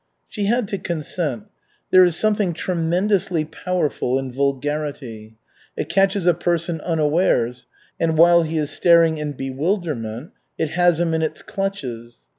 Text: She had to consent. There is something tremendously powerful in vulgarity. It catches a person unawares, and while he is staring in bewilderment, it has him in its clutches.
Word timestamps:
She 0.27 0.47
had 0.47 0.67
to 0.69 0.79
consent. 0.79 1.43
There 1.91 2.03
is 2.03 2.15
something 2.15 2.53
tremendously 2.53 3.45
powerful 3.45 4.17
in 4.17 4.31
vulgarity. 4.31 5.35
It 5.77 5.89
catches 5.89 6.25
a 6.25 6.33
person 6.33 6.81
unawares, 6.81 7.67
and 7.99 8.17
while 8.17 8.41
he 8.41 8.57
is 8.57 8.71
staring 8.71 9.19
in 9.19 9.33
bewilderment, 9.33 10.31
it 10.57 10.69
has 10.69 10.99
him 10.99 11.13
in 11.13 11.21
its 11.21 11.43
clutches. 11.43 12.21